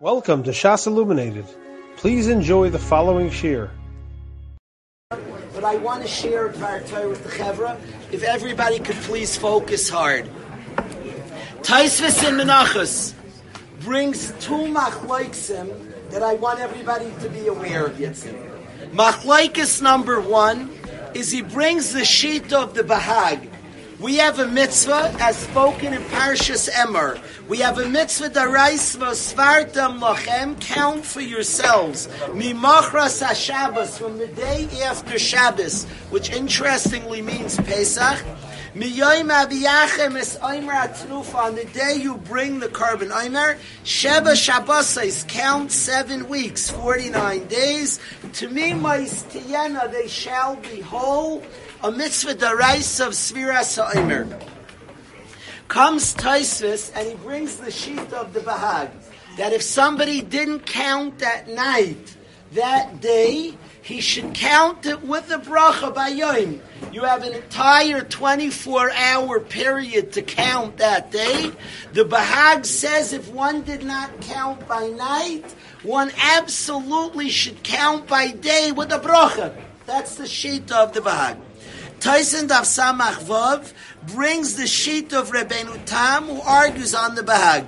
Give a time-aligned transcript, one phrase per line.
[0.00, 1.44] Welcome to Shas Illuminated.
[1.96, 3.68] Please enjoy the following shiur.
[5.10, 7.76] But I want to share a Dvar Torah with the Chevra.
[8.12, 10.30] If everybody could please focus hard.
[11.62, 13.12] Taisvis and Menachos
[13.80, 17.94] brings two machlaiksim that I want everybody to be aware of.
[17.96, 20.70] Machlaikis number one
[21.12, 23.47] is he brings the sheet of the Bahag.
[24.00, 27.20] We have a mitzvah as spoken in Parshas Emor.
[27.48, 30.60] We have a mitzvah daraisva svartam lachem.
[30.60, 32.06] Count for yourselves.
[32.28, 38.24] Mimachras Hashabbos from the day after Shabbos, which interestingly means Pesach.
[38.76, 41.34] Miyoyim abiyachem es oimer atnufa.
[41.34, 47.98] On the day you bring the korban oimer, Sheba Shabbosais, count seven weeks, 49 days.
[48.34, 51.42] To me, tiyena, they shall be whole.
[51.80, 54.26] A mitzvah darais of Sefiras Ha'omer.
[55.68, 58.90] Comes Taisvis and he brings the sheet of the Bahag.
[59.36, 62.16] That if somebody didn't count that night,
[62.52, 66.60] that day, he should count it with the bracha by Yom.
[66.92, 71.52] You have an entire 24 hour period to count that day.
[71.92, 78.32] The Bahag says if one did not count by night, one absolutely should count by
[78.32, 79.56] day with the bracha.
[79.86, 81.38] That's the sheet of the Bahag.
[82.00, 83.72] Tyson Dav Samach Vav
[84.14, 87.66] brings the sheet of Rabbeinu Tam who argues on the Bahag.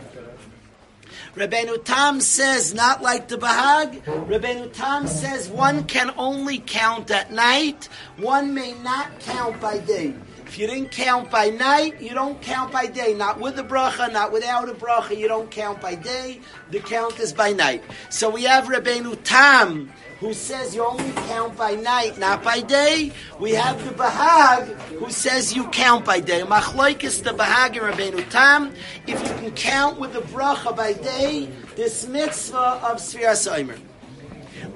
[1.35, 4.03] Rabbeinu Tam says not like the Bahag.
[4.03, 7.89] Rabbeinu Tam says one can only count at night.
[8.19, 10.15] One may not count by day.
[10.47, 13.15] If you didn't count by night, you don't count by day.
[13.15, 16.41] Not with a bracha, not without a bracha, you don't count by day.
[16.71, 17.85] The count is by night.
[18.11, 23.11] So we have Rabbeinu Tam who says you only count by night, not by day.
[23.39, 24.67] We have the Bahag
[25.01, 26.43] who says you count by day.
[26.43, 28.73] Machlaikis the Bahag and Rabbeinu Tam.
[29.07, 33.77] If you can count with the bracha by day, this mitzvah of Sfiras Omer.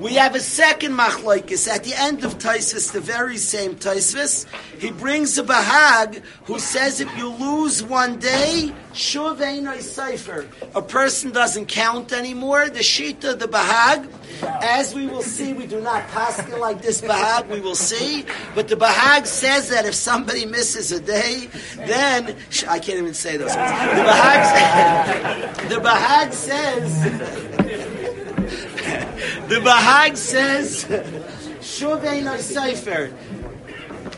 [0.00, 4.46] We have a second machlaikis at the end of Taisvis, the very same Taisvis.
[4.80, 10.48] He brings a Bahag who says if you lose one day, shuv cipher.
[10.74, 12.68] A person doesn't count anymore.
[12.70, 14.10] The shita, the Bahag,
[14.46, 17.48] as we will see, we do not paskin like this Bahag.
[17.48, 18.24] We will see,
[18.54, 22.36] but the Bahag says that if somebody misses a day, then
[22.68, 23.54] I can't even say those.
[23.54, 23.70] Words.
[23.70, 28.00] The Bahag, the Bahag says.
[29.48, 30.84] The Bahag says,
[31.60, 33.12] Shuvein Sefer.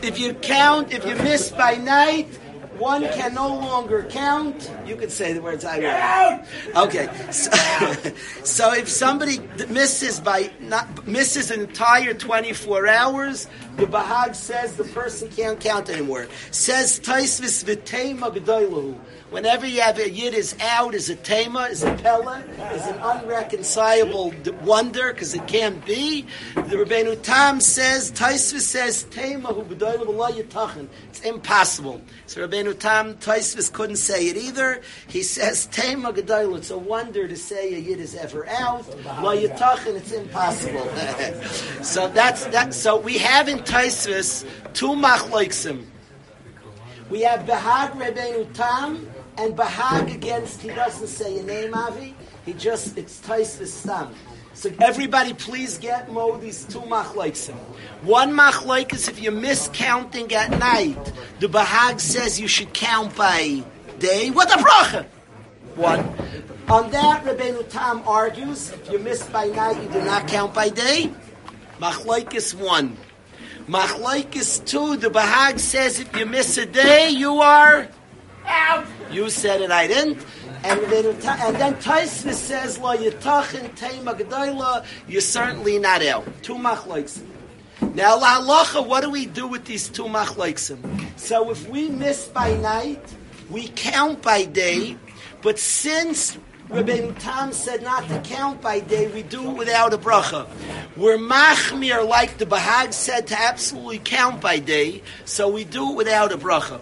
[0.01, 2.27] If you count, if you miss by night,
[2.77, 4.71] one can no longer count.
[4.85, 6.47] You can say the words I want.
[6.75, 7.09] Okay.
[7.31, 7.51] So,
[8.43, 9.39] so, if somebody
[9.69, 15.89] misses by not misses an entire 24 hours, the Bahag says the person can't count
[15.89, 16.27] anymore.
[16.51, 18.97] Says Taisvis v'tema g'doilahu.
[19.29, 22.97] Whenever you have a yid is out, is a tema, is a pella, is an
[22.99, 26.25] unreconcilable wonder because it can't be.
[26.55, 29.65] The Rebbeinu Tam says, Taisvis says, tema hu.
[31.09, 32.01] It's impossible.
[32.25, 34.81] So Rebbeinu Tam, Taisvis couldn't say it either.
[35.09, 36.59] He says, tema gedaylu.
[36.59, 38.87] It's a wonder to say a yid is ever out.
[39.21, 40.87] La yitachin, it's impossible.
[41.83, 42.73] so that's that.
[42.73, 45.85] So we have in Taisvis two machlaiksim.
[47.09, 52.15] We have Behag Rebbeinu Tam and Bahag against, he doesn't say a name, Avi.
[52.45, 54.13] He just, it's Tais the Stam.
[54.53, 57.51] So everybody please get Mo these two machlaiks.
[58.01, 61.13] One machlaik is if you miss counting at night.
[61.39, 63.63] The Bahag says you should count by
[63.99, 64.31] day.
[64.31, 65.05] What a bracha?
[65.75, 65.99] One.
[66.69, 70.69] On that, Rabbeinu Tam argues, if you miss by night, you do not count by
[70.69, 71.13] day.
[71.79, 72.97] Machlaikis one.
[73.67, 77.87] Machlaikis two, the Bahag says if you miss a day, you are
[78.47, 78.87] out.
[79.11, 80.25] You said it, I didn't.
[80.63, 86.25] And then, and then Taisvis says, La yitachin teima gedayla, you're certainly not out.
[86.41, 87.25] Two machlaiksim.
[87.93, 90.79] Now, la halacha, what do we do with these two machlaiksim?
[91.17, 93.03] So if we miss by night,
[93.49, 94.97] we count by day,
[95.41, 96.37] but since
[96.69, 100.47] Rabbeinu Tam said not to count by day, we do it without a bracha.
[100.97, 105.95] We're machmir, like the Bahag said, to absolutely count by day, so we do it
[105.95, 106.81] without a bracha.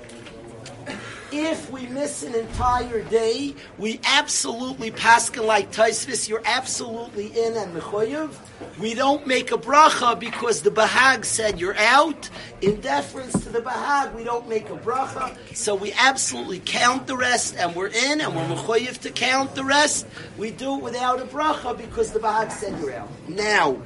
[1.38, 7.76] If we miss an entire day, we absolutely paskin like Taisvis, you're absolutely in and
[7.76, 8.34] mechoyev.
[8.80, 12.30] We don't make a bracha because the Bahag said you're out.
[12.62, 15.38] In deference to the Bahag, we don't make a bracha.
[15.54, 19.66] So we absolutely count the rest and we're in and we're mechoyev to count the
[19.66, 20.08] rest.
[20.38, 23.10] We do it without a bracha because the Bahag said you're out.
[23.28, 23.82] Now,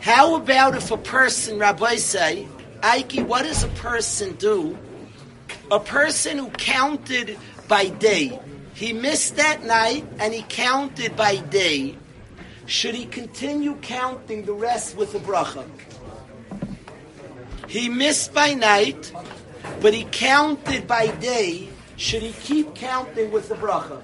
[0.00, 2.48] how about if a person, Rabbi say,
[2.80, 4.78] Aiki, what does a person do
[5.70, 8.38] a person who counted by day,
[8.74, 11.96] he missed that night and he counted by day,
[12.66, 15.64] should he continue counting the rest with a bracha?
[17.66, 19.12] He missed by night,
[19.80, 21.68] but he counted by day.
[21.96, 24.02] Should he keep counting with the bracha?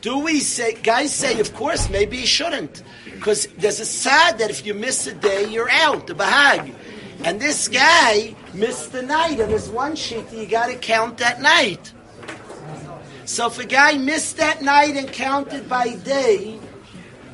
[0.00, 2.82] Do we say, guys say, of course, maybe he shouldn't.
[3.04, 6.72] Because there's a sad that if you miss a day, you're out, the bahag.
[7.24, 11.42] And this guy missed the night, and there's one sheet you got to count that
[11.42, 11.92] night.
[13.24, 16.58] So if a guy missed that night and counted by day,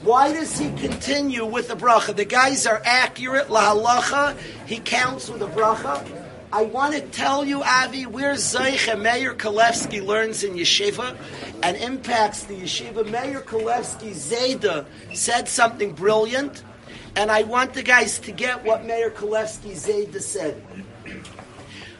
[0.02, 2.16] why does he continue with the bracha?
[2.16, 4.36] The guys are accurate, la halacha,
[4.66, 6.04] he counts with the bracha.
[6.52, 11.16] I want to tell you, Avi, where Zeich Meir Kalevsky learns in yeshiva
[11.62, 13.04] and impacts the yeshiva.
[13.10, 14.84] Meir Kalevsky Zayda
[15.14, 16.62] said something brilliant,
[17.16, 20.62] and I want the guys to get what Meir Kalevsky Zayda said.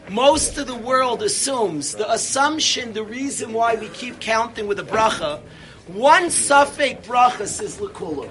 [0.09, 4.83] Most of the world assumes the assumption, the reason why we keep counting with a
[4.83, 5.41] bracha,
[5.87, 8.29] one suffix bracha says lakula.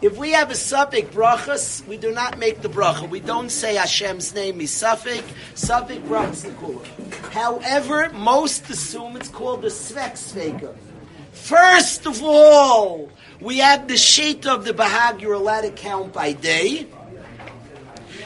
[0.00, 3.08] If we have a suffix brachas, we do not make the bracha.
[3.08, 5.24] We don't say Hashem's name is suffix.
[5.54, 6.84] Suffix brachas nikula.
[7.32, 10.74] However, most assume it's called the svek sveka.
[11.48, 13.08] First of all,
[13.40, 15.22] we have the sheet of the bahag.
[15.22, 16.86] You're allowed to count by day.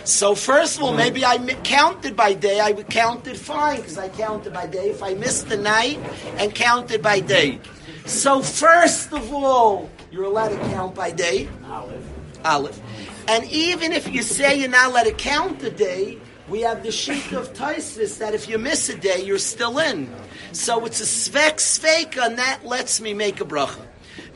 [0.02, 2.58] So first of all, maybe I counted by day.
[2.58, 4.90] I counted fine because I counted by day.
[4.90, 6.00] If I missed the night
[6.38, 7.60] and counted by day.
[8.06, 11.48] So first of all, you're allowed to count by day.
[11.66, 12.04] Olive.
[12.44, 12.80] Olive.
[13.28, 16.18] And even if you say you're not allowed to count the day,
[16.52, 20.14] we have the sheet of Taisvis that if you miss a day, you're still in.
[20.52, 23.80] So it's a svek sveka, and that lets me make a bracha.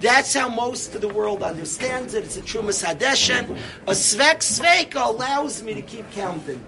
[0.00, 2.24] That's how most of the world understands it.
[2.24, 3.58] It's a trumas hadeshen.
[3.86, 6.64] A svek sveka allows me to keep counting.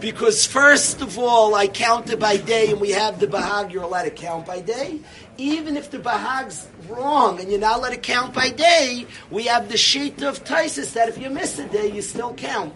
[0.00, 3.72] Because first of all, I counted by day, and we have the bahag.
[3.72, 5.00] You're allowed to count by day,
[5.36, 9.06] even if the bahag's wrong and you're not allowed to count by day.
[9.30, 12.74] We have the sheet of Taisis that if you miss a day, you still count.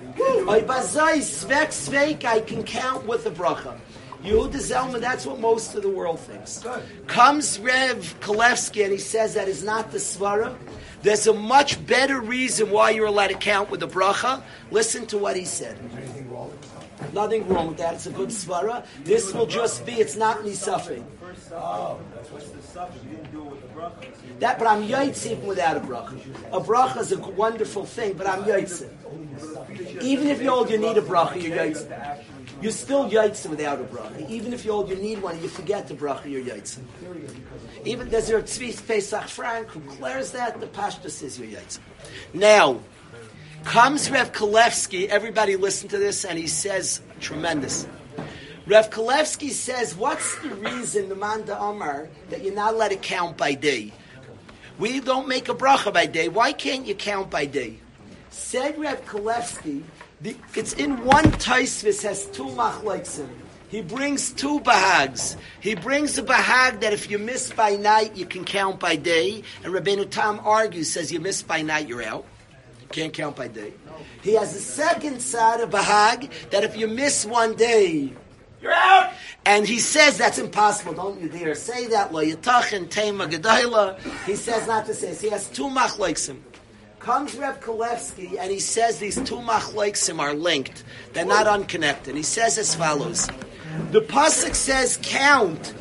[2.25, 3.79] I can count with the bracha.
[4.23, 6.65] Yehuda Zelman, that's what most of the world thinks.
[7.07, 10.57] Comes Rev Kalevsky and he says that is not the svara.
[11.03, 14.43] There's a much better reason why you're allowed to count with the bracha.
[14.71, 15.79] Listen to what he said.
[17.15, 17.95] Nothing wrong with that.
[17.95, 18.85] It's a good svara.
[19.05, 21.05] This will just be, it's not nisafing.
[21.53, 22.01] Oh,
[22.31, 23.05] what's the suffix?
[23.05, 24.39] You didn't do it with the bracha.
[24.41, 26.19] That, but I'm yaitz even without a bracha.
[26.53, 28.85] A bracha is a wonderful thing, but I'm yaitz.
[30.03, 31.73] Even if you're old, you need a bracha, you're.
[32.63, 34.29] You're still yaitz without a bracha.
[34.31, 36.79] Even if you're old, you need one, you forget the bracha, you're yaitz.
[37.85, 41.61] Even there's a Tzvi Pesach Frank who declares that, the Pashta says you're.
[42.33, 42.81] Now,
[43.65, 47.87] Comes Rev Kalevsky, everybody listen to this, and he says, tremendous.
[48.67, 53.37] Rev Kalevsky says, what's the reason, the Manda Amar, that you're not let it count
[53.37, 53.93] by day?
[54.79, 56.29] We don't make a bracha by day.
[56.29, 57.79] Why can't you count by day?
[58.31, 59.83] Said Rev Kalevsky,
[60.21, 63.29] the, it's in one Taisvis has two machleksim.
[63.69, 65.37] He brings two bahags.
[65.61, 69.43] He brings a bahag that if you miss by night, you can count by day.
[69.65, 72.25] And Rabbeinu Tam argues, says you miss by night, you're out.
[72.95, 73.73] Can't count by day.
[74.23, 78.13] He has a second side of Bahag that if you miss one day,
[78.63, 79.13] you're out.
[79.45, 80.93] And he says that's impossible.
[80.93, 82.13] Don't you dare say that.
[82.13, 83.99] Lo yitachin tema gedayla.
[84.27, 85.13] He says not to say.
[85.13, 86.39] So he has two machleksim.
[87.01, 90.85] Comes Rev Kalevsky and he says these two machleksim are linked.
[91.15, 92.15] They're not unconnected.
[92.15, 93.27] He says as follows.
[93.91, 95.75] The pasuk says count.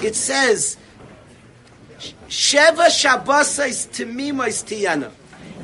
[0.00, 0.76] It says
[2.28, 5.10] Sheva Shabbosais Timimais Tiyana.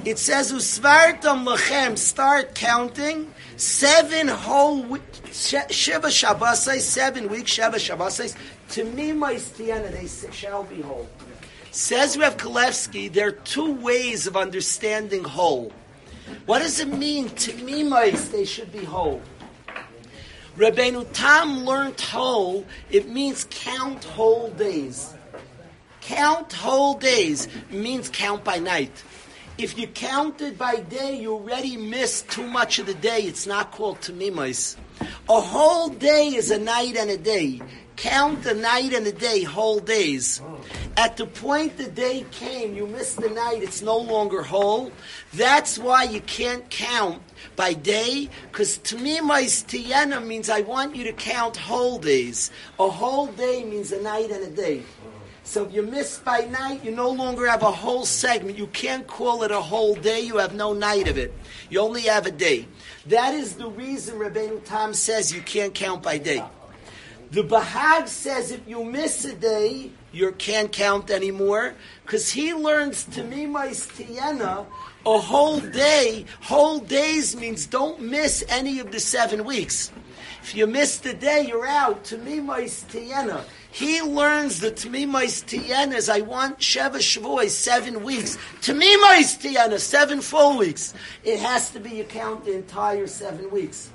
[0.09, 4.97] It says, Usvartam Lachem, start counting seven whole
[5.31, 8.35] Shiva Shabbosai, seven weeks, Shiva Shabbosai,
[8.71, 11.07] to me, my Stiana, they shall be whole.
[11.73, 15.73] Says Rev Kalevsky, there are two ways of understanding whole.
[16.47, 19.21] What does it mean to me, my they should be whole?
[20.57, 25.12] Rabbeinu Tam learned whole, it means count whole days.
[26.00, 29.05] Count whole days means count by night.
[29.59, 33.23] If you counted by day, you already missed too much of the day.
[33.23, 34.77] It's not called tamimos.
[35.29, 37.61] A whole day is a night and a day.
[37.97, 40.41] Count a night and a day, whole days.
[40.97, 44.93] At the point the day came, you missed the night, it's no longer whole.
[45.35, 47.21] That's why you can't count
[47.57, 52.53] by day, because tamimos tiyena means I want you to count whole days.
[52.79, 54.85] A whole day means a night and a day.
[55.49, 58.59] So if you miss by night, you no longer have a whole segment.
[58.59, 60.21] You can't call it a whole day.
[60.21, 61.33] You have no night of it.
[61.71, 62.69] You only have a day.
[63.07, 66.45] That is the reason Rabbeinu Tam says you can't count by day.
[67.31, 71.75] The Bahag says if you miss a day, you can't count anymore,
[72.05, 74.67] because he learns to me my Tiena,
[75.07, 79.93] a whole day, whole days means don't miss any of the seven weeks.
[80.43, 82.05] If you miss the day, you're out.
[82.05, 83.45] To me my Tiena.
[83.71, 88.37] He learns the Tamimais Tiena is I want Sheva Shavuos, seven weeks.
[88.61, 90.95] Tamimais Tiena, seven full weeks.
[91.23, 93.91] It has to be, you count the entire seven weeks.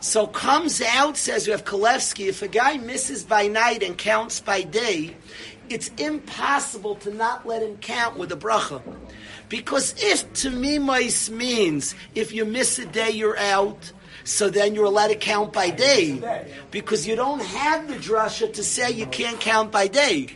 [0.00, 4.62] So comes out, says Rav Kalevsky, if a guy misses by night and counts by
[4.62, 5.16] day,
[5.68, 8.82] it's impossible to not let him count with a bracha.
[9.48, 13.92] Because if Tamimais means if you miss a day, you're out,
[14.24, 16.22] so then you're allowed to count by day.
[16.70, 20.28] Because you don't have the drasha to say you can't count by day.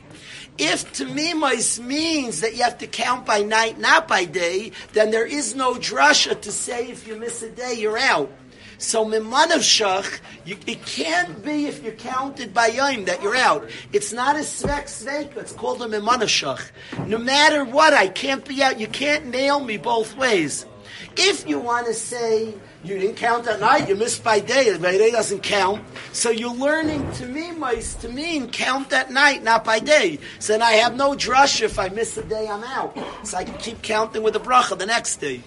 [0.59, 5.27] If Tamimais means that you have to count by night, not by day, then there
[5.27, 8.31] is no drasha to say if you miss a day, you're out.
[8.79, 13.71] So mimanav shach, it can't be if you're counted by yom that you're out.
[13.93, 15.39] It's not a svek sveika.
[15.39, 16.71] It's called a mimanav shach.
[17.07, 18.79] No matter what, I can't be out.
[18.79, 20.67] You can't nail me both ways.
[21.17, 24.77] If you want to say you didn't count at night, you missed by day.
[24.79, 25.83] By day doesn't count.
[26.13, 30.19] So you're learning to me, mice, to mean count at night, not by day.
[30.39, 32.97] So then I have no drush if I miss a day, I'm out.
[33.25, 35.43] So I can keep counting with a bracha the next day.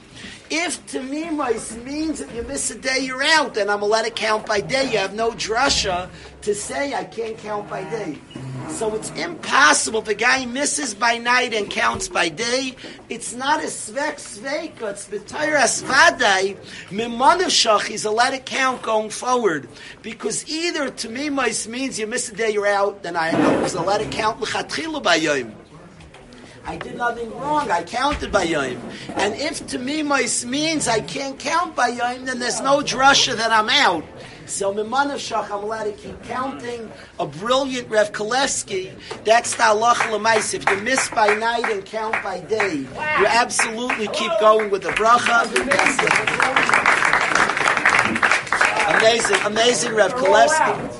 [0.51, 4.15] If Tamimais means that you miss a day, you're out, and I'm to let it
[4.15, 6.09] count by day, you have no drasha
[6.41, 8.17] to say I can't count by day.
[8.69, 10.03] So it's impossible.
[10.07, 12.75] A guy misses by night and counts by day,
[13.09, 16.57] it's not a svek sveika, it's the Tairas Vadai,
[16.89, 19.69] Mimanashach, he's allowed to count going forward.
[20.01, 24.07] Because either Tamimais means you miss a day, you're out, then I was allowed to
[24.07, 25.58] count L'chatchilu by yom.
[26.65, 27.71] I did nothing wrong.
[27.71, 28.77] I counted by Yom.
[29.15, 33.35] And if to me my means I can't count by Yom, then there's no drasha
[33.35, 34.03] that I'm out.
[34.45, 36.91] So Mimanav Shach, I'm allowed to keep counting.
[37.19, 38.91] A brilliant Rev Kalevsky,
[39.23, 40.53] that's the halacha l'mais.
[40.53, 44.89] If you miss by night and count by day, you absolutely keep going with the
[44.89, 45.45] bracha.
[48.97, 50.95] Amazing, amazing Rev Kalevsky.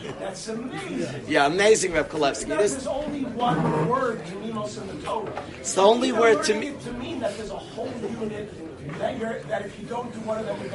[0.30, 1.24] That's amazing.
[1.26, 2.46] Yeah, amazing, Reb Kalevsky.
[2.46, 5.42] There's This, only one word, Tamimos, in the Torah.
[5.58, 6.72] it's the only word to me.
[6.84, 8.48] To mean that there's a whole unit
[9.00, 10.70] that you're, that if you don't do one of them, you're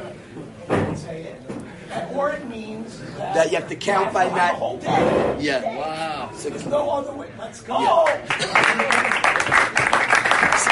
[0.67, 1.41] gonna say it.
[1.89, 3.33] And- Or it means that.
[3.33, 4.55] That you have to count by to night.
[4.55, 5.37] whole day.
[5.39, 5.63] Yeah.
[5.77, 6.31] Wow.
[6.35, 7.29] So- There's no other way.
[7.39, 7.79] Let's go.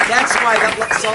[0.09, 1.09] That's why, that, so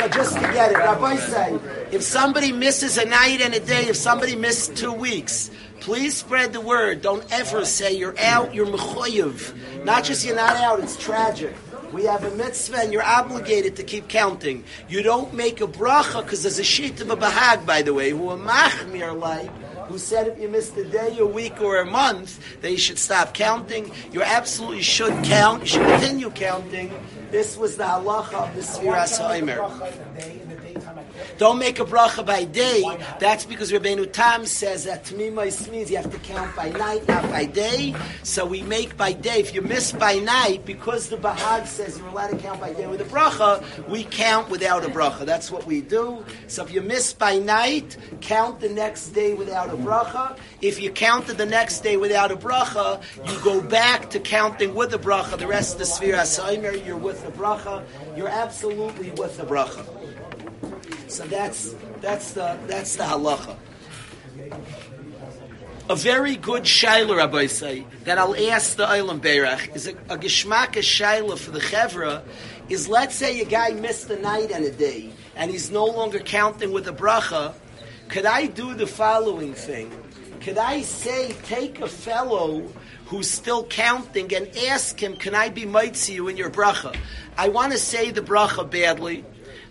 [0.00, 1.58] la just to get it, Rabbi say,
[1.90, 5.50] if somebody misses a night and a day, if somebody missed two weeks,
[5.82, 7.02] please spread the word.
[7.02, 9.84] Don't ever say you're out, you're mechoyev.
[9.84, 11.54] Not just you're not out, it's tragic.
[11.92, 14.64] We have a mitzvah and you're obligated to keep counting.
[14.88, 18.10] You don't make a bracha because there's a sheet of a bahag, by the way,
[18.10, 19.50] who a machmir like,
[19.88, 23.34] who said if you missed a day, a week, or a month, you should stop
[23.34, 23.90] counting.
[24.12, 25.62] You absolutely should count.
[25.62, 26.92] You should continue counting.
[27.32, 29.58] This was the halacha of the Sfiras Haimer.
[31.38, 32.82] Don't make a bracha by day.
[33.18, 37.22] That's because Rabbeinu Tam says that Tamimais means you have to count by night, not
[37.30, 37.94] by day.
[38.22, 39.40] So we make by day.
[39.40, 42.86] If you miss by night, because the Bahag says you're allowed to count by day
[42.86, 45.24] with a bracha, we count without a bracha.
[45.24, 46.24] That's what we do.
[46.46, 50.36] So if you miss by night, count the next day without a bracha.
[50.60, 54.90] If you counted the next day without a bracha, you go back to counting with
[54.90, 55.38] the bracha.
[55.38, 57.84] The rest of the Saimer, you're with the bracha.
[58.16, 59.86] You're absolutely with the bracha.
[61.12, 63.54] So that's that's the that's the halacha.
[65.90, 70.16] A very good shaila, Rabbi say, that I'll ask the Eilam Berach is a, a
[70.16, 72.22] geschmack shaila for the chevra
[72.70, 76.18] is let's say a guy missed a night and a day and he's no longer
[76.18, 77.52] counting with a bracha.
[78.08, 79.92] Could I do the following thing?
[80.40, 82.66] Could I say take a fellow
[83.04, 86.96] who's still counting and ask him, can I be mitzi you in your bracha?
[87.36, 89.26] I want to say the bracha badly.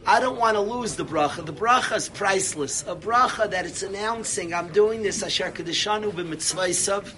[0.06, 1.46] I don't want to lose the bracha.
[1.46, 2.82] The bracha is priceless.
[2.88, 7.14] A bracha that it's announcing, I'm doing this, Asher Kadeshanu b'mitzvaysav.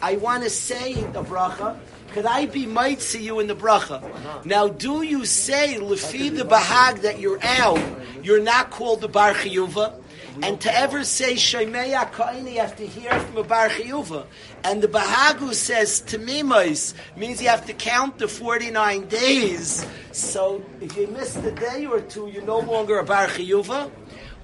[0.00, 1.76] I want to say the bracha.
[2.12, 4.44] Could I be might see you in the bracha?
[4.44, 7.80] Now, do you say, lefi the bahag, that you're out,
[8.22, 9.94] you're not called the bar chiyuva?
[10.42, 14.26] And to ever say Shemaya Kaini, you have to hear from a Bar Chiyuva.
[14.64, 19.86] And the Bahagu says Tamimais means you have to count the 49 days.
[20.12, 23.90] So if you miss a day or two, you're no longer a Bar Chiyuva.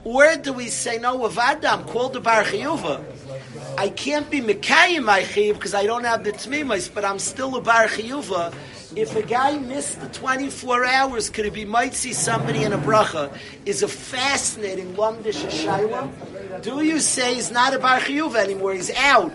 [0.05, 3.03] Or do we say, no, Avada, I'm called a Bar Chiyuva.
[3.79, 7.57] I can't be Mekayim my Chiyuv because I don't have the Tamimais, but I'm still
[7.57, 8.55] a Bar Chiyuva.
[8.97, 12.79] If a guy missed the 24 hours, could it be might see somebody in a
[12.79, 13.37] bracha?
[13.67, 16.63] Is a fascinating lumdish shaila.
[16.63, 18.75] Do you say he's not a bar chiyuva anymore?
[18.75, 19.33] He's out.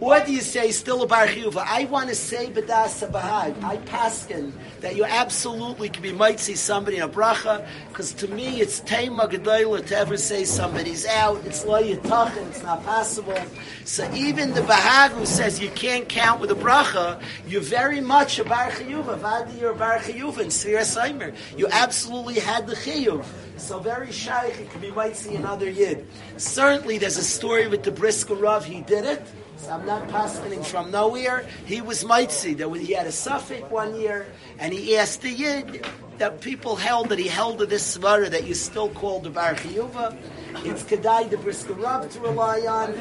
[0.00, 1.64] Or do you say still a bar chiyuva?
[1.66, 3.60] I want to say bedasa bahag.
[3.64, 8.28] I paskin that you absolutely can be might see somebody in a bracha because to
[8.28, 11.44] me it's tema gedola to ever say somebody's out.
[11.44, 12.46] It's lo yitachin.
[12.46, 13.42] It's not possible.
[13.84, 18.38] So even the bahag who says you can't count with a bracha, you're very much
[18.38, 19.18] a bar chiyuva.
[19.18, 21.34] Vadi you're a bar chiyuva in Seimer.
[21.56, 23.24] You absolutely had the chiyuv.
[23.56, 26.06] So very shaykh, it could be might see another yid.
[26.36, 28.64] Certainly, there's a story with the Brisker Rav.
[28.64, 29.26] He did it.
[29.58, 31.46] So I'm not passing from nowhere.
[31.66, 32.54] He was mitzi.
[32.54, 34.26] That he had a suffix one year,
[34.58, 35.84] and he asked the yid
[36.18, 39.54] that people held that he held to this svara that you still call the bar
[39.54, 40.16] chiyuva.
[40.64, 42.94] It's kedai the brisker rav to rely on.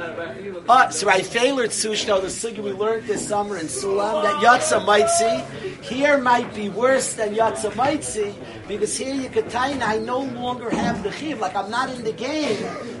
[0.00, 4.84] Uh, so I failored Sushno, the sugi we learned this summer in Sulam, that Yatza
[4.84, 5.42] might see.
[5.82, 8.34] Here might be worse than Yatza might see,
[8.68, 11.40] because here you could tie I no longer have the chiv.
[11.40, 12.58] Like I'm not in the game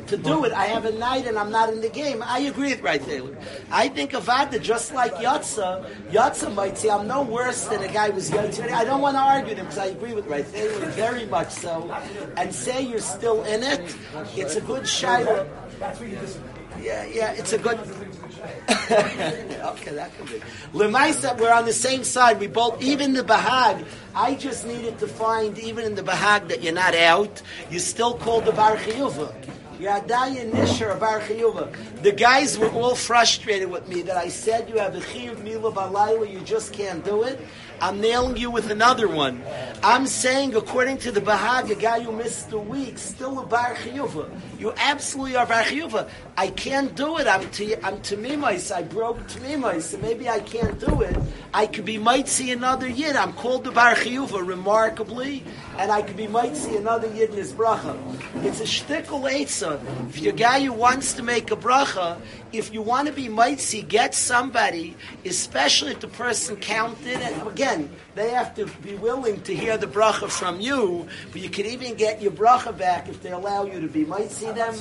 [0.08, 0.52] to do it.
[0.52, 2.22] I have a night and I'm not in the game.
[2.24, 3.36] I agree with right Taylor.
[3.70, 8.10] I think Avada, just like Yatza, Yatza might say, I'm no worse than a guy
[8.10, 8.70] who's Yatza.
[8.72, 11.90] I don't want to argue them because I agree with right Taylor, very much so.
[12.36, 13.94] And say you're still in it,
[14.34, 15.48] it's a good shiloh.
[15.78, 16.57] That's you disagree.
[16.80, 17.78] Yeah, yeah, it's a good.
[18.68, 20.40] okay, that could be.
[20.72, 22.40] Lemaisa, we're on the same side.
[22.40, 26.62] We both, even the Bahag, I just needed to find, even in the Bahag, that
[26.62, 29.34] you're not out, you still called the Bar Chiyuva.
[29.78, 31.72] Yadaya Nisher Bar Chiyuva.
[32.02, 35.70] The guys were all frustrated with me that I said you have a Chiyuv Mila
[35.70, 37.38] Balayla, you just can't do it.
[37.80, 39.42] I'm nailing you with another one.
[39.84, 43.76] I'm saying, according to the Bahag, a guy who missed a week, still a Bar
[43.76, 44.28] Chiyuva.
[44.58, 46.08] You absolutely are Bar Chiyuva.
[46.36, 47.28] I can't do it.
[47.28, 48.74] I'm to I'm Tamimais.
[48.74, 51.16] I broke Tamimais, so maybe I can't do it.
[51.54, 53.14] I could be might see another Yid.
[53.14, 55.44] I'm called the Bar Chiyuva remarkably,
[55.78, 57.96] and I could be might see another Yid in his bracha.
[58.44, 59.80] It's a shtickle eitzah.
[60.08, 62.20] If you're a guy who wants to make a bracha,
[62.52, 67.46] if you want to be might see, get somebody, especially if the person counted, and
[67.46, 67.67] again,
[68.14, 71.94] they have to be willing to hear the bracha from you, but you can even
[71.94, 74.74] get your bracha back if they allow you to be might see them.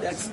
[0.00, 0.30] That's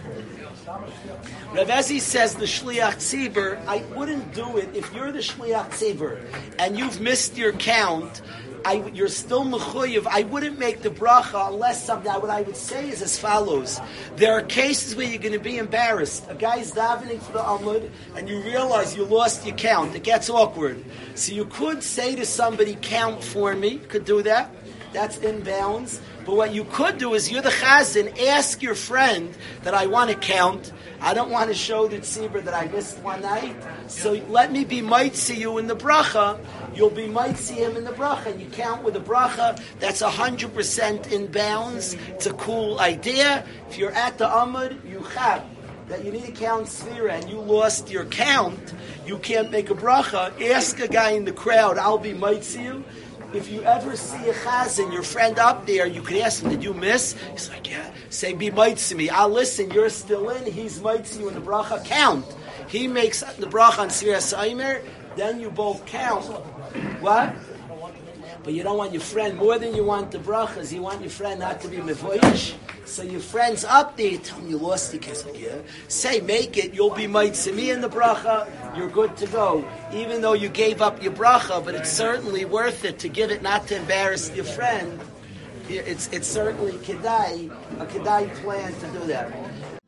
[1.53, 3.59] Rav Ezi says the shliach tzibur.
[3.67, 6.19] I wouldn't do it if you're the shliach tzibur
[6.59, 8.21] and you've missed your count.
[8.65, 10.07] I, you're still mechuyev.
[10.09, 12.11] I wouldn't make the bracha unless something.
[12.11, 13.79] What I would say is as follows:
[14.15, 16.25] There are cases where you're going to be embarrassed.
[16.29, 19.95] A guy's davening for the amud, and you realize you lost your count.
[19.95, 20.83] It gets awkward.
[21.13, 24.49] So you could say to somebody, "Count for me." Could do that.
[24.95, 25.99] That's in bounds.
[26.25, 30.09] But what you could do is you're the chazan, ask your friend that I want
[30.09, 30.71] to count.
[31.01, 33.57] I don't want to show the tzibur that I missed one night.
[33.87, 36.39] So let me be might see you in the bracha.
[36.73, 38.27] You'll be might see him in the bracha.
[38.27, 39.61] And you count with the bracha.
[39.81, 41.95] That's 100% in bounds.
[42.11, 43.45] It's a cool idea.
[43.69, 45.45] If you're at the amud, you have
[45.89, 48.73] that you need to count sphira and you lost your count,
[49.05, 50.33] you can't make a bracha.
[50.49, 52.83] Ask a guy in the crowd, I'll be might see you
[53.35, 56.63] if you ever see a chazan, your friend up there, you can ask him, did
[56.63, 57.15] you miss?
[57.31, 57.91] He's like, yeah.
[58.09, 59.09] Say, be might to me.
[59.09, 61.83] I'll listen, you're still in, he's might to you in the bracha.
[61.85, 62.25] Count.
[62.67, 64.81] He makes the bracha on Sirah Saimer,
[65.15, 66.25] then you both count.
[67.01, 67.35] What?
[68.43, 71.09] But you don't want your friend, more than you want the brachas, you want your
[71.09, 72.53] friend not to be mevoyish.
[72.85, 74.99] So your friend's up there, you tell him you lost the.
[74.99, 75.57] Like, yeah.
[75.87, 79.67] Say, make it, you'll be might me in the bracha, you're good to go.
[79.91, 83.41] Even though you gave up your bracha, but it's certainly worth it to give it
[83.41, 84.99] not to embarrass your friend.
[85.67, 89.33] It's, it's certainly kedai, a kedai plan to do that.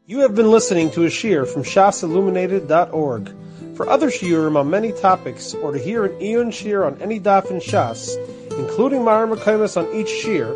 [0.07, 3.35] You have been listening to a shiur from shasilluminated.org.
[3.75, 7.51] For other shiurim on many topics, or to hear an Eon shear on any daf
[7.51, 8.17] in Shas,
[8.57, 10.55] including Mareh Mekomos on each shear,